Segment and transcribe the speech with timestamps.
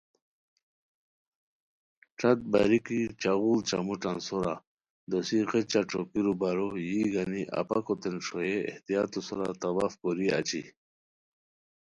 [2.19, 4.55] ݯت باریکی چھاغوڑ چموٹان سورا
[5.09, 10.63] دوسی غیچہ ݯوکیرو بارو یی گانی اپاکوتین ݰوئیے احتیاطو سورا طواف کوری اچی